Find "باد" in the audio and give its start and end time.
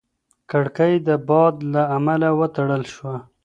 1.27-1.55